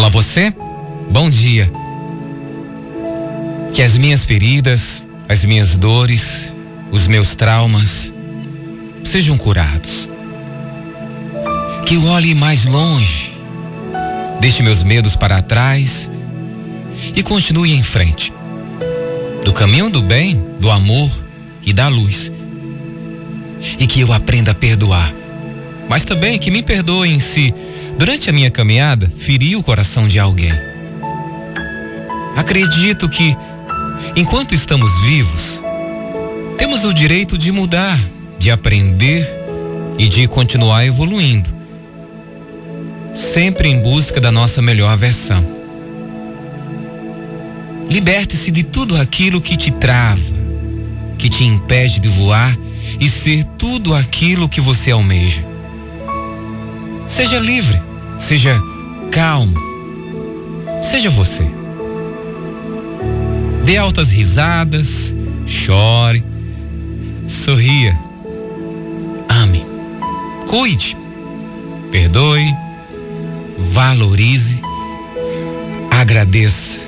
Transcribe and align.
Olá 0.00 0.08
você, 0.08 0.50
bom 1.10 1.28
dia. 1.28 1.70
Que 3.74 3.82
as 3.82 3.98
minhas 3.98 4.24
feridas, 4.24 5.04
as 5.28 5.44
minhas 5.44 5.76
dores, 5.76 6.54
os 6.90 7.06
meus 7.06 7.34
traumas 7.34 8.10
sejam 9.04 9.36
curados. 9.36 10.08
Que 11.84 11.96
eu 11.96 12.06
olhe 12.06 12.34
mais 12.34 12.64
longe, 12.64 13.34
deixe 14.40 14.62
meus 14.62 14.82
medos 14.82 15.16
para 15.16 15.42
trás 15.42 16.10
e 17.14 17.22
continue 17.22 17.74
em 17.74 17.82
frente. 17.82 18.32
Do 19.44 19.52
caminho 19.52 19.90
do 19.90 20.00
bem, 20.00 20.42
do 20.58 20.70
amor 20.70 21.10
e 21.62 21.74
da 21.74 21.88
luz. 21.88 22.32
E 23.78 23.86
que 23.86 24.00
eu 24.00 24.14
aprenda 24.14 24.52
a 24.52 24.54
perdoar. 24.54 25.19
Mas 25.90 26.04
também 26.04 26.38
que 26.38 26.52
me 26.52 26.62
perdoem 26.62 27.18
se, 27.18 27.52
durante 27.98 28.30
a 28.30 28.32
minha 28.32 28.48
caminhada, 28.48 29.12
feri 29.18 29.56
o 29.56 29.62
coração 29.62 30.06
de 30.06 30.20
alguém. 30.20 30.52
Acredito 32.36 33.08
que, 33.08 33.36
enquanto 34.14 34.54
estamos 34.54 34.88
vivos, 35.02 35.60
temos 36.56 36.84
o 36.84 36.94
direito 36.94 37.36
de 37.36 37.50
mudar, 37.50 37.98
de 38.38 38.52
aprender 38.52 39.28
e 39.98 40.06
de 40.06 40.28
continuar 40.28 40.86
evoluindo, 40.86 41.52
sempre 43.12 43.68
em 43.68 43.80
busca 43.80 44.20
da 44.20 44.30
nossa 44.30 44.62
melhor 44.62 44.96
versão. 44.96 45.44
Liberte-se 47.88 48.52
de 48.52 48.62
tudo 48.62 48.96
aquilo 48.96 49.40
que 49.40 49.56
te 49.56 49.72
trava, 49.72 50.22
que 51.18 51.28
te 51.28 51.44
impede 51.44 51.98
de 51.98 52.08
voar 52.08 52.56
e 53.00 53.08
ser 53.08 53.42
tudo 53.58 53.92
aquilo 53.92 54.48
que 54.48 54.60
você 54.60 54.92
almeja. 54.92 55.49
Seja 57.20 57.38
livre, 57.38 57.78
seja 58.18 58.58
calmo, 59.12 59.54
seja 60.82 61.10
você. 61.10 61.46
Dê 63.62 63.76
altas 63.76 64.10
risadas, 64.10 65.14
chore, 65.46 66.24
sorria, 67.28 67.94
ame, 69.28 69.66
cuide, 70.48 70.96
perdoe, 71.90 72.54
valorize, 73.58 74.62
agradeça 75.90 76.80